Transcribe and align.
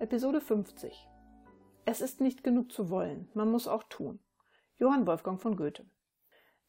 Episode 0.00 0.40
50. 0.40 1.08
Es 1.84 2.00
ist 2.00 2.20
nicht 2.20 2.44
genug 2.44 2.70
zu 2.70 2.88
wollen, 2.88 3.28
man 3.34 3.50
muss 3.50 3.66
auch 3.66 3.82
tun. 3.82 4.20
Johann 4.76 5.08
Wolfgang 5.08 5.40
von 5.40 5.56
Goethe. 5.56 5.86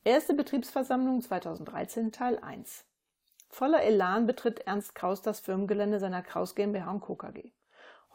Erste 0.03 0.33
Betriebsversammlung 0.33 1.21
2013 1.21 2.11
Teil 2.11 2.39
1. 2.39 2.87
Voller 3.47 3.83
Elan 3.83 4.25
betritt 4.25 4.61
Ernst 4.61 4.95
Kraus 4.95 5.21
das 5.21 5.41
Firmengelände 5.41 5.99
seiner 5.99 6.23
Kraus 6.23 6.55
GmbH 6.55 6.89
und 6.89 7.01
Co. 7.01 7.15
KG. 7.15 7.51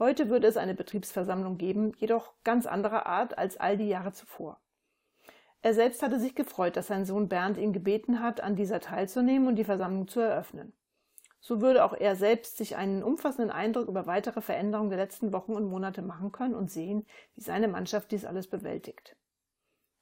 Heute 0.01 0.31
würde 0.31 0.49
es 0.49 0.57
eine 0.57 0.75
Betriebsversammlung 0.75 1.59
geben, 1.59 1.93
jedoch 1.99 2.33
ganz 2.43 2.67
anderer 2.67 3.07
Art 3.07 3.39
als 3.39 3.57
all 3.57 3.77
die 3.77 3.89
Jahre 3.89 4.13
zuvor. 4.13 4.61
Er 5.63 5.75
selbst 5.75 6.03
hatte 6.03 6.19
sich 6.19 6.35
gefreut, 6.35 6.77
dass 6.77 6.89
sein 6.89 7.05
Sohn 7.05 7.29
Bernd 7.29 7.57
ihn 7.57 7.73
gebeten 7.73 8.19
hat, 8.19 8.41
an 8.41 8.57
dieser 8.57 8.81
teilzunehmen 8.81 9.47
und 9.47 9.55
die 9.55 9.65
Versammlung 9.65 10.09
zu 10.09 10.19
eröffnen. 10.19 10.73
So 11.47 11.61
würde 11.61 11.85
auch 11.85 11.93
er 11.93 12.17
selbst 12.17 12.57
sich 12.57 12.75
einen 12.77 13.03
umfassenden 13.03 13.51
Eindruck 13.51 13.89
über 13.89 14.07
weitere 14.07 14.41
Veränderungen 14.41 14.89
der 14.89 14.99
letzten 14.99 15.31
Wochen 15.35 15.53
und 15.53 15.69
Monate 15.69 16.01
machen 16.01 16.33
können 16.33 16.55
und 16.55 16.71
sehen, 16.71 17.05
wie 17.35 17.43
seine 17.43 17.69
Mannschaft 17.69 18.13
dies 18.13 18.25
alles 18.25 18.47
bewältigt. 18.47 19.15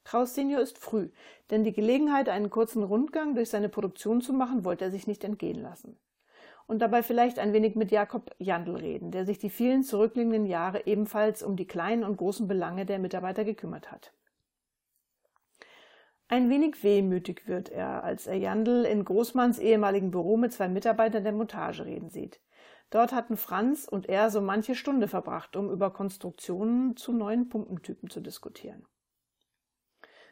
Kraus 0.05 0.37
Senior 0.37 0.61
ist 0.61 0.79
früh, 0.79 1.09
denn 1.51 1.65
die 1.65 1.73
Gelegenheit, 1.73 2.29
einen 2.29 2.49
kurzen 2.49 2.85
Rundgang 2.85 3.35
durch 3.35 3.51
seine 3.51 3.69
Produktion 3.69 4.21
zu 4.21 4.33
machen, 4.33 4.65
wollte 4.65 4.85
er 4.85 4.93
sich 4.93 5.09
nicht 5.09 5.25
entgehen 5.25 5.61
lassen. 5.61 5.99
Und 6.69 6.79
dabei 6.79 7.03
vielleicht 7.03 7.41
ein 7.41 7.53
wenig 7.53 7.75
mit 7.75 7.91
Jakob 7.91 8.31
Jandl 8.39 8.77
reden, 8.77 9.11
der 9.11 9.27
sich 9.27 9.41
die 9.41 9.51
vielen 9.51 9.83
zurückliegenden 9.83 10.47
Jahre 10.47 10.87
ebenfalls 10.87 11.43
um 11.43 11.57
die 11.57 11.67
kleinen 11.67 12.05
und 12.05 12.19
großen 12.19 12.47
Belange 12.47 12.87
der 12.87 13.01
Mitarbeiter 13.01 13.43
gekümmert 13.43 13.91
hat. 13.91 14.13
Ein 16.33 16.49
wenig 16.49 16.83
wehmütig 16.83 17.47
wird 17.47 17.69
er, 17.69 18.05
als 18.05 18.27
er 18.27 18.39
Jandl 18.39 18.87
in 18.87 19.05
Großmanns 19.05 19.59
ehemaligen 19.59 20.11
Büro 20.11 20.39
mit 20.39 20.51
zwei 20.51 20.67
Mitarbeitern 20.67 21.25
der 21.25 21.35
Montage 21.35 21.85
reden 21.85 22.09
sieht. 22.09 22.41
Dort 22.89 23.13
hatten 23.13 23.37
Franz 23.37 23.87
und 23.87 24.09
er 24.09 24.31
so 24.31 24.41
manche 24.41 24.75
Stunde 24.75 25.09
verbracht, 25.09 25.57
um 25.57 25.71
über 25.71 25.93
Konstruktionen 25.93 26.97
zu 26.97 27.13
neuen 27.13 27.51
Pumpentypen 27.51 28.09
zu 28.09 28.23
diskutieren. 28.23 28.87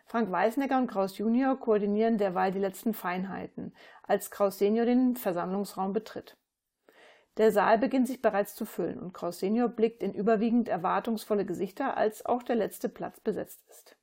Frank 0.07 0.31
Weißnecker 0.33 0.79
und 0.79 0.87
Kraus 0.87 1.19
Junior 1.19 1.61
koordinieren 1.61 2.17
derweil 2.17 2.51
die 2.51 2.61
letzten 2.61 2.95
Feinheiten, 2.95 3.75
als 4.03 4.31
Kraus 4.31 4.57
Senior 4.57 4.87
den 4.87 5.17
Versammlungsraum 5.17 5.93
betritt. 5.93 6.39
Der 7.37 7.53
Saal 7.53 7.77
beginnt 7.77 8.07
sich 8.07 8.23
bereits 8.23 8.55
zu 8.55 8.65
füllen 8.65 9.01
und 9.01 9.13
Kraus 9.13 9.41
Senior 9.41 9.69
blickt 9.69 10.03
in 10.03 10.15
überwiegend 10.15 10.67
erwartungsvolle 10.67 11.45
Gesichter, 11.45 11.99
als 11.99 12.25
auch 12.25 12.43
der 12.43 12.57
letzte 12.57 12.89
Platz 12.89 13.21
besetzt 13.21 13.69
ist. 13.69 14.00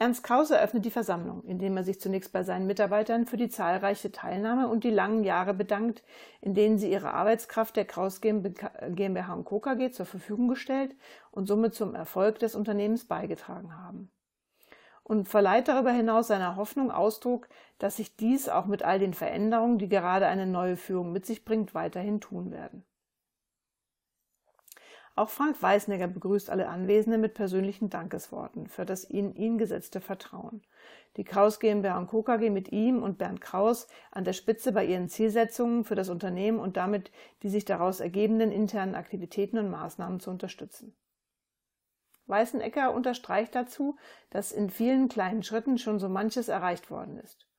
Ernst 0.00 0.24
Kraus 0.24 0.50
eröffnet 0.50 0.86
die 0.86 0.90
Versammlung, 0.90 1.44
indem 1.44 1.76
er 1.76 1.84
sich 1.84 2.00
zunächst 2.00 2.32
bei 2.32 2.42
seinen 2.42 2.66
Mitarbeitern 2.66 3.26
für 3.26 3.36
die 3.36 3.50
zahlreiche 3.50 4.10
Teilnahme 4.10 4.68
und 4.68 4.82
die 4.82 4.90
langen 4.90 5.24
Jahre 5.24 5.52
bedankt, 5.52 6.02
in 6.40 6.54
denen 6.54 6.78
sie 6.78 6.90
ihre 6.90 7.12
Arbeitskraft 7.12 7.76
der 7.76 7.84
Kraus 7.84 8.22
GmbH 8.22 9.34
und 9.34 9.44
Co. 9.44 9.60
KG 9.60 9.90
zur 9.90 10.06
Verfügung 10.06 10.48
gestellt 10.48 10.96
und 11.30 11.46
somit 11.46 11.74
zum 11.74 11.94
Erfolg 11.94 12.38
des 12.38 12.54
Unternehmens 12.54 13.04
beigetragen 13.04 13.76
haben 13.76 14.10
und 15.02 15.28
verleiht 15.28 15.68
darüber 15.68 15.90
hinaus 15.90 16.28
seiner 16.28 16.56
Hoffnung 16.56 16.90
Ausdruck, 16.90 17.48
dass 17.78 17.96
sich 17.96 18.16
dies 18.16 18.48
auch 18.48 18.64
mit 18.64 18.82
all 18.82 19.00
den 19.00 19.12
Veränderungen, 19.12 19.76
die 19.76 19.90
gerade 19.90 20.26
eine 20.28 20.46
neue 20.46 20.78
Führung 20.78 21.12
mit 21.12 21.26
sich 21.26 21.44
bringt, 21.44 21.74
weiterhin 21.74 22.22
tun 22.22 22.52
werden. 22.52 22.84
Auch 25.16 25.28
Frank 25.28 25.60
Weißnegger 25.60 26.06
begrüßt 26.06 26.50
alle 26.50 26.68
Anwesenden 26.68 27.20
mit 27.20 27.34
persönlichen 27.34 27.90
Dankesworten 27.90 28.68
für 28.68 28.86
das 28.86 29.04
in 29.04 29.34
ihn 29.34 29.58
gesetzte 29.58 30.00
Vertrauen. 30.00 30.62
Die 31.16 31.24
Kraus 31.24 31.58
GmbH 31.58 31.98
und 31.98 32.06
Co. 32.06 32.22
KG 32.22 32.50
mit 32.50 32.70
ihm 32.70 33.02
und 33.02 33.18
Bernd 33.18 33.40
Kraus 33.40 33.88
an 34.12 34.24
der 34.24 34.32
Spitze 34.32 34.72
bei 34.72 34.84
ihren 34.84 35.08
Zielsetzungen 35.08 35.84
für 35.84 35.96
das 35.96 36.08
Unternehmen 36.08 36.60
und 36.60 36.76
damit 36.76 37.10
die 37.42 37.50
sich 37.50 37.64
daraus 37.64 38.00
ergebenden 38.00 38.52
internen 38.52 38.94
Aktivitäten 38.94 39.58
und 39.58 39.70
Maßnahmen 39.70 40.20
zu 40.20 40.30
unterstützen. 40.30 40.94
Weißenegger 42.26 42.94
unterstreicht 42.94 43.56
dazu, 43.56 43.96
dass 44.30 44.52
in 44.52 44.70
vielen 44.70 45.08
kleinen 45.08 45.42
Schritten 45.42 45.78
schon 45.78 45.98
so 45.98 46.08
manches 46.08 46.48
erreicht 46.48 46.90
worden 46.90 47.18
ist. 47.18 47.49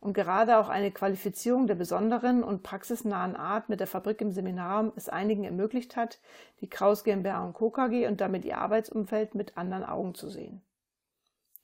Und 0.00 0.12
gerade 0.12 0.58
auch 0.58 0.68
eine 0.68 0.92
Qualifizierung 0.92 1.66
der 1.66 1.74
besonderen 1.74 2.44
und 2.44 2.62
praxisnahen 2.62 3.34
Art 3.34 3.68
mit 3.68 3.80
der 3.80 3.88
Fabrik 3.88 4.20
im 4.20 4.30
Seminarraum 4.30 4.92
es 4.94 5.08
einigen 5.08 5.44
ermöglicht 5.44 5.96
hat, 5.96 6.20
die 6.60 6.68
Kraus 6.68 7.02
GmbH 7.02 7.44
und 7.44 7.54
Co. 7.54 7.70
KG 7.70 8.06
und 8.06 8.20
damit 8.20 8.44
ihr 8.44 8.58
Arbeitsumfeld 8.58 9.34
mit 9.34 9.56
anderen 9.58 9.84
Augen 9.84 10.14
zu 10.14 10.28
sehen. 10.28 10.62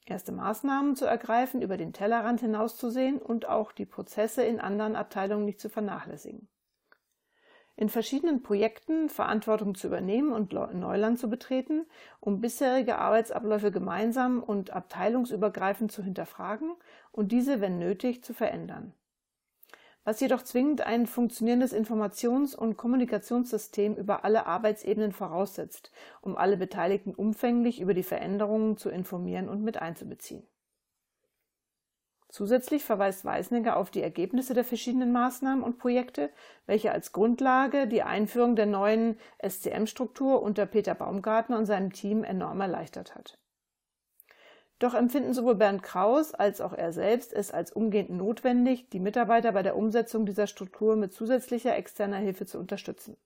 Erste 0.04 0.32
Maßnahmen 0.32 0.96
zu 0.96 1.06
ergreifen, 1.06 1.62
über 1.62 1.76
den 1.76 1.92
Tellerrand 1.92 2.40
hinauszusehen 2.40 3.18
und 3.18 3.48
auch 3.48 3.72
die 3.72 3.86
Prozesse 3.86 4.42
in 4.42 4.60
anderen 4.60 4.96
Abteilungen 4.96 5.44
nicht 5.44 5.60
zu 5.60 5.70
vernachlässigen 5.70 6.48
in 7.76 7.88
verschiedenen 7.88 8.42
Projekten 8.42 9.08
Verantwortung 9.08 9.74
zu 9.74 9.88
übernehmen 9.88 10.32
und 10.32 10.52
Neuland 10.52 11.18
zu 11.18 11.28
betreten, 11.28 11.86
um 12.20 12.40
bisherige 12.40 12.98
Arbeitsabläufe 12.98 13.72
gemeinsam 13.72 14.42
und 14.42 14.70
abteilungsübergreifend 14.70 15.90
zu 15.90 16.02
hinterfragen 16.02 16.72
und 17.10 17.32
diese, 17.32 17.60
wenn 17.60 17.78
nötig, 17.78 18.22
zu 18.22 18.32
verändern. 18.32 18.94
Was 20.04 20.20
jedoch 20.20 20.42
zwingend 20.42 20.82
ein 20.82 21.06
funktionierendes 21.06 21.72
Informations- 21.72 22.54
und 22.54 22.76
Kommunikationssystem 22.76 23.96
über 23.96 24.24
alle 24.24 24.46
Arbeitsebenen 24.46 25.12
voraussetzt, 25.12 25.90
um 26.20 26.36
alle 26.36 26.58
Beteiligten 26.58 27.14
umfänglich 27.14 27.80
über 27.80 27.94
die 27.94 28.02
Veränderungen 28.02 28.76
zu 28.76 28.90
informieren 28.90 29.48
und 29.48 29.62
mit 29.62 29.78
einzubeziehen. 29.78 30.46
Zusätzlich 32.34 32.82
verweist 32.82 33.24
Weißnecker 33.24 33.76
auf 33.76 33.92
die 33.92 34.02
Ergebnisse 34.02 34.54
der 34.54 34.64
verschiedenen 34.64 35.12
Maßnahmen 35.12 35.62
und 35.62 35.78
Projekte, 35.78 36.30
welche 36.66 36.90
als 36.90 37.12
Grundlage 37.12 37.86
die 37.86 38.02
Einführung 38.02 38.56
der 38.56 38.66
neuen 38.66 39.20
SCM-Struktur 39.40 40.42
unter 40.42 40.66
Peter 40.66 40.96
Baumgartner 40.96 41.56
und 41.56 41.66
seinem 41.66 41.92
Team 41.92 42.24
enorm 42.24 42.60
erleichtert 42.60 43.14
hat. 43.14 43.38
Doch 44.80 44.94
empfinden 44.94 45.32
sowohl 45.32 45.54
Bernd 45.54 45.84
Kraus 45.84 46.34
als 46.34 46.60
auch 46.60 46.72
er 46.72 46.92
selbst 46.92 47.32
es 47.32 47.52
als 47.52 47.70
umgehend 47.70 48.10
notwendig, 48.10 48.90
die 48.90 48.98
Mitarbeiter 48.98 49.52
bei 49.52 49.62
der 49.62 49.76
Umsetzung 49.76 50.26
dieser 50.26 50.48
Struktur 50.48 50.96
mit 50.96 51.12
zusätzlicher 51.12 51.76
externer 51.76 52.16
Hilfe 52.16 52.46
zu 52.46 52.58
unterstützen. 52.58 53.16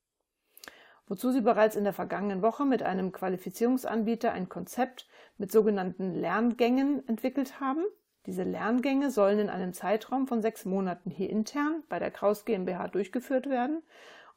Wozu 1.07 1.33
sie 1.33 1.41
bereits 1.41 1.77
in 1.77 1.85
der 1.85 1.95
vergangenen 1.95 2.43
Woche 2.43 2.67
mit 2.67 2.83
einem 2.83 3.13
Qualifizierungsanbieter 3.13 4.33
ein 4.33 4.51
Konzept 4.51 5.09
mit 5.39 5.51
sogenannten 5.51 6.13
Lerngängen 6.13 7.09
entwickelt 7.09 7.59
haben, 7.59 7.87
diese 8.29 8.43
Lerngänge 8.43 9.11
sollen 9.11 9.39
in 9.39 9.49
einem 9.49 9.73
Zeitraum 9.73 10.27
von 10.27 10.43
sechs 10.43 10.67
Monaten 10.67 11.11
hier 11.11 11.31
intern 11.31 11.83
bei 11.89 11.99
der 11.99 12.11
Kraus 12.11 12.45
GmbH 12.45 12.89
durchgeführt 12.89 13.49
werden 13.49 13.83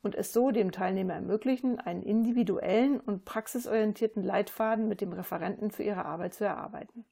und 0.01 0.15
es 0.15 0.31
so 0.31 0.51
dem 0.51 0.71
Teilnehmer 0.71 1.15
ermöglichen, 1.15 1.77
einen 1.77 2.01
individuellen 2.01 3.01
und 3.01 3.25
praxisorientierten 3.25 4.23
Leitfaden 4.23 4.87
mit 4.87 5.01
dem 5.01 5.11
Referenten 5.11 5.71
für 5.71 5.83
ihre 5.83 6.05
Arbeit 6.05 6.33
zu 6.35 6.45
erarbeiten. 6.45 7.03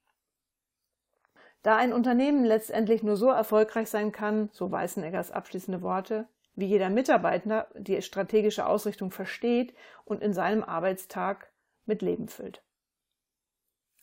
Da 1.63 1.75
ein 1.75 1.91
Unternehmen 1.91 2.45
letztendlich 2.45 3.03
nur 3.03 3.17
so 3.17 3.27
erfolgreich 3.27 3.89
sein 3.89 4.13
kann, 4.13 4.47
so 4.53 4.71
Weißeneggers 4.71 5.31
abschließende 5.31 5.81
Worte, 5.81 6.29
wie 6.55 6.67
jeder 6.67 6.89
Mitarbeiter 6.89 7.67
die 7.75 8.01
strategische 8.01 8.65
Ausrichtung 8.65 9.11
versteht 9.11 9.73
und 10.05 10.21
in 10.21 10.31
seinem 10.31 10.63
Arbeitstag 10.63 11.51
mit 11.85 12.01
Leben 12.01 12.29
füllt. 12.29 12.63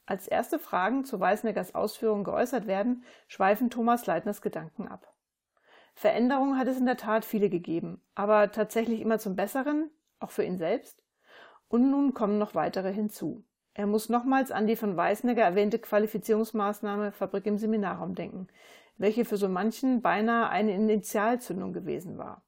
Als 0.07 0.29
erste 0.29 0.61
Fragen 0.61 1.05
zu 1.05 1.19
Weißneckers 1.19 1.75
Ausführungen 1.75 2.23
geäußert 2.23 2.69
werden, 2.69 3.05
schweifen 3.27 3.71
Thomas 3.71 4.07
Leitners 4.07 4.41
Gedanken 4.41 4.87
ab. 4.87 5.13
Veränderungen 5.95 6.59
hat 6.59 6.69
es 6.69 6.79
in 6.79 6.87
der 6.87 6.97
Tat 6.97 7.25
viele 7.25 7.51
gegeben, 7.51 8.01
aber 8.15 8.53
tatsächlich 8.53 9.01
immer 9.01 9.19
zum 9.19 9.35
Besseren, 9.35 9.91
auch 10.21 10.31
für 10.31 10.45
ihn 10.45 10.59
selbst. 10.59 11.03
Und 11.69 11.91
nun 11.91 12.15
kommen 12.15 12.39
noch 12.39 12.55
weitere 12.55 12.93
hinzu. 12.93 13.45
Er 13.75 13.87
muss 13.87 14.09
nochmals 14.09 14.53
an 14.53 14.67
die 14.67 14.77
von 14.77 14.97
Weißnecker 14.97 15.43
erwähnte 15.43 15.79
Qualifizierungsmaßnahme 15.79 17.13
Fabrik 17.13 17.47
im 17.47 17.59
Seminarraum 17.59 18.15
denken, 18.15 18.47
welche 18.97 19.25
für 19.25 19.37
so 19.37 19.49
manchen 19.49 20.03
beinahe 20.03 20.49
eine 20.49 20.73
Initialzündung 20.73 21.73
gewesen 21.73 22.17
war. 22.17 22.43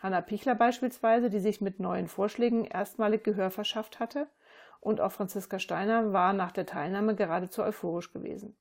Hanna 0.00 0.20
Pichler 0.20 0.54
beispielsweise, 0.54 1.30
die 1.30 1.40
sich 1.40 1.60
mit 1.60 1.80
neuen 1.80 2.08
Vorschlägen 2.08 2.64
erstmalig 2.64 3.24
Gehör 3.24 3.50
verschafft 3.50 4.00
hatte, 4.00 4.28
und 4.80 5.00
auch 5.00 5.12
Franziska 5.12 5.58
Steiner 5.58 6.12
war 6.12 6.32
nach 6.32 6.52
der 6.52 6.66
Teilnahme 6.66 7.14
geradezu 7.14 7.62
euphorisch 7.62 8.12
gewesen. 8.12 8.56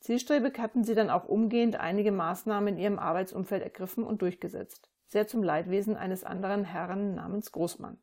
Zielstrebig 0.00 0.58
hatten 0.58 0.84
sie 0.84 0.94
dann 0.94 1.10
auch 1.10 1.24
umgehend 1.24 1.76
einige 1.76 2.12
Maßnahmen 2.12 2.74
in 2.74 2.80
ihrem 2.80 2.98
Arbeitsumfeld 2.98 3.62
ergriffen 3.62 4.04
und 4.04 4.22
durchgesetzt, 4.22 4.90
sehr 5.06 5.26
zum 5.26 5.42
Leidwesen 5.42 5.96
eines 5.96 6.24
anderen 6.24 6.64
Herrn 6.64 7.14
namens 7.14 7.52
Großmann. 7.52 7.98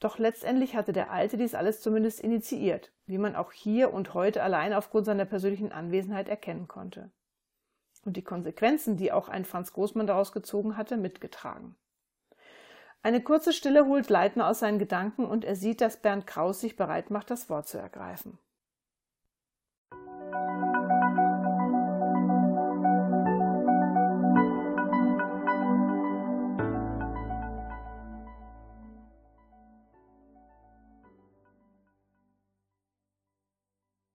Doch 0.00 0.18
letztendlich 0.18 0.76
hatte 0.76 0.92
der 0.92 1.10
Alte 1.10 1.36
dies 1.36 1.54
alles 1.54 1.80
zumindest 1.80 2.20
initiiert, 2.20 2.92
wie 3.06 3.18
man 3.18 3.34
auch 3.34 3.50
hier 3.50 3.92
und 3.92 4.14
heute 4.14 4.42
allein 4.42 4.72
aufgrund 4.72 5.06
seiner 5.06 5.24
persönlichen 5.24 5.72
Anwesenheit 5.72 6.28
erkennen 6.28 6.68
konnte. 6.68 7.10
Und 8.04 8.16
die 8.16 8.22
Konsequenzen, 8.22 8.96
die 8.96 9.10
auch 9.10 9.28
ein 9.28 9.44
Franz 9.44 9.72
Großmann 9.72 10.06
daraus 10.06 10.30
gezogen 10.30 10.76
hatte, 10.76 10.96
mitgetragen. 10.96 11.76
Eine 13.02 13.22
kurze 13.22 13.52
Stille 13.52 13.86
holt 13.86 14.10
Leitner 14.10 14.48
aus 14.48 14.58
seinen 14.58 14.78
Gedanken 14.78 15.24
und 15.24 15.44
er 15.44 15.56
sieht, 15.56 15.80
dass 15.80 16.02
Bernd 16.02 16.26
Kraus 16.26 16.60
sich 16.60 16.76
bereit 16.76 17.10
macht, 17.10 17.30
das 17.30 17.48
Wort 17.48 17.68
zu 17.68 17.78
ergreifen. 17.78 18.38